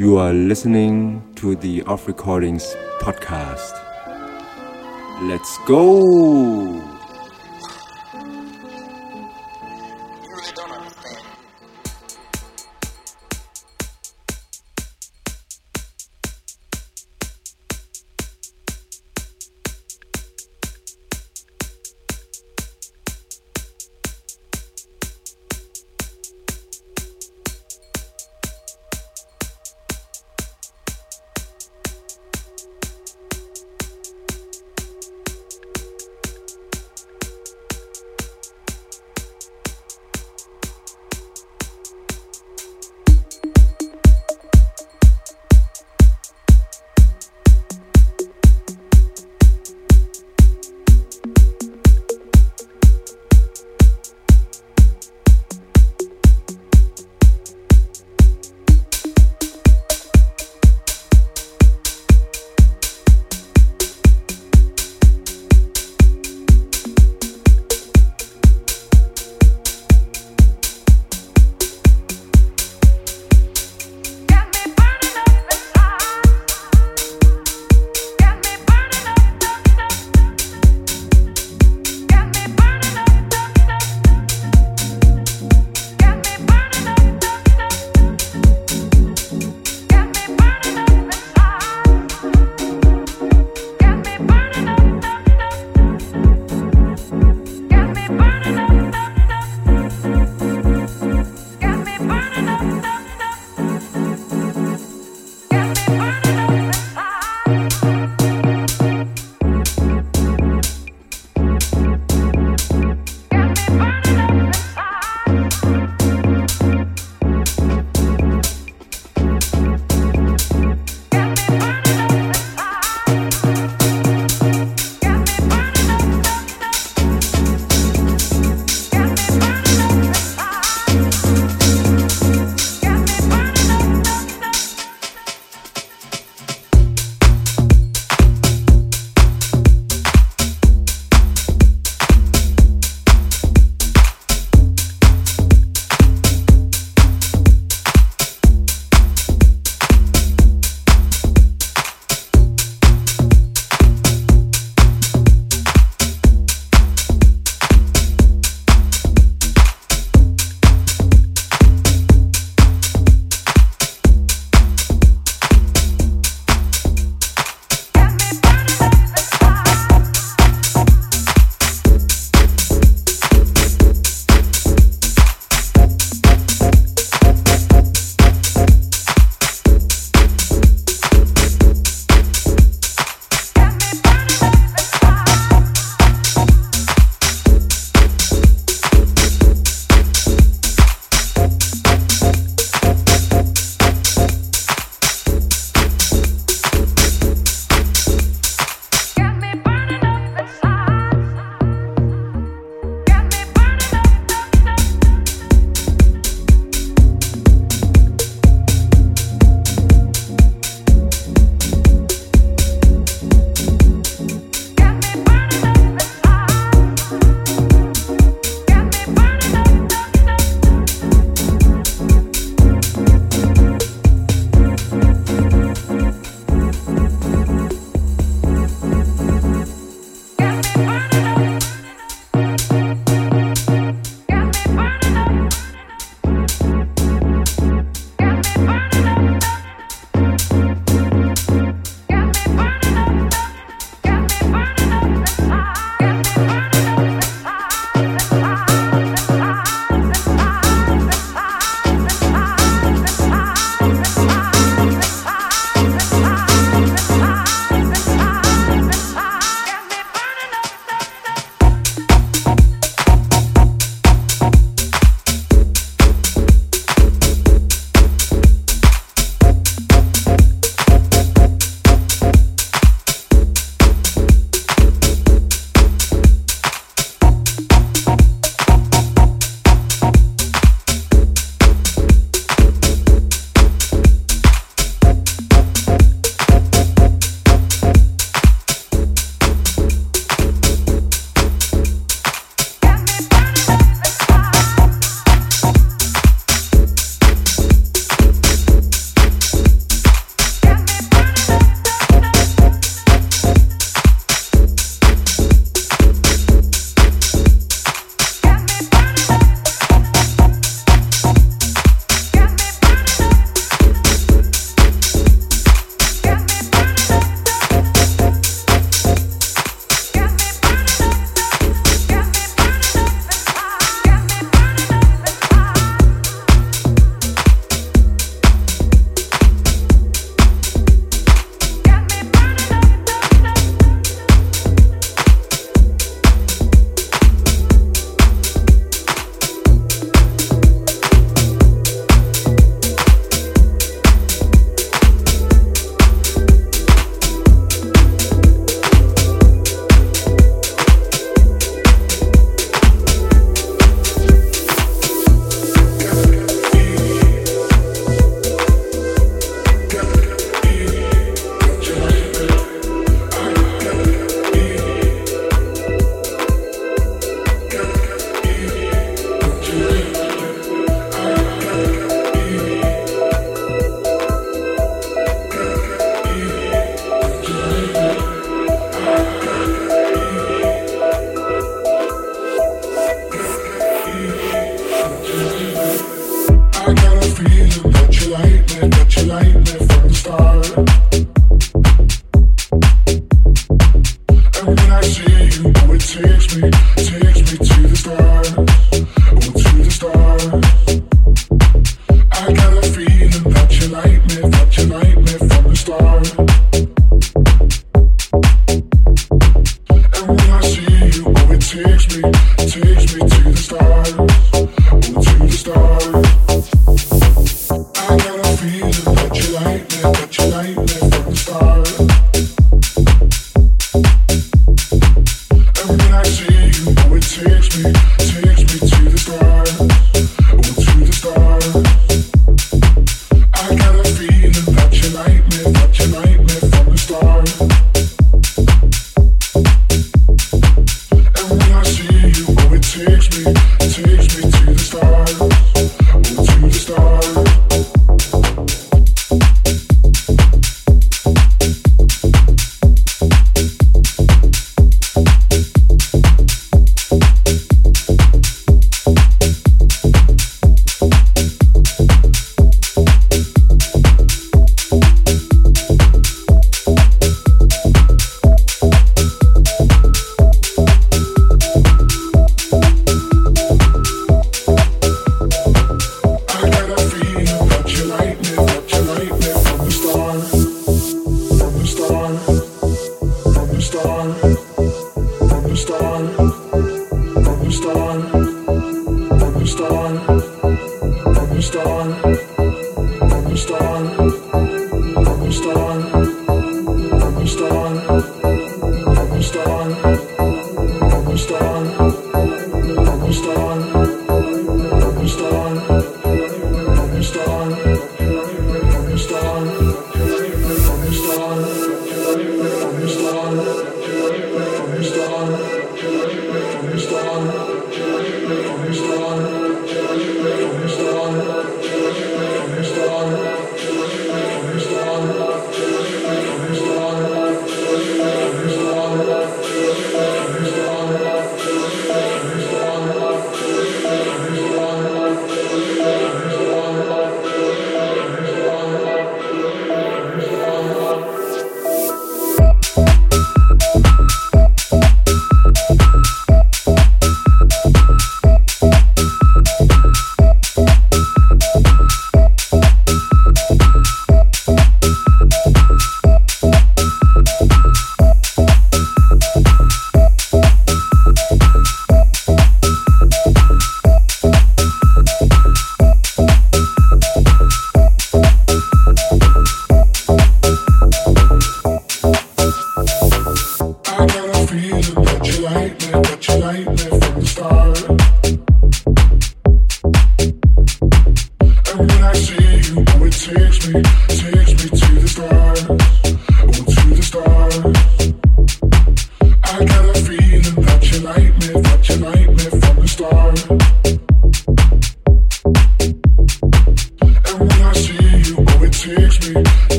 [0.00, 3.74] You are listening to the Off Recordings podcast.
[5.28, 6.99] Let's go!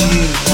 [0.00, 0.49] you.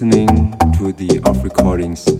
[0.00, 2.19] Listening to the Off Recordings